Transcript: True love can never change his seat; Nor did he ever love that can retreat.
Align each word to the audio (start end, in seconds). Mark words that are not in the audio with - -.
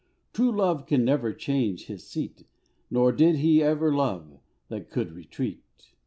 True 0.33 0.49
love 0.51 0.87
can 0.87 1.05
never 1.05 1.31
change 1.31 1.85
his 1.85 2.07
seat; 2.07 2.45
Nor 2.89 3.11
did 3.11 3.35
he 3.35 3.61
ever 3.61 3.93
love 3.93 4.39
that 4.67 4.89
can 4.89 5.13
retreat. 5.13 5.63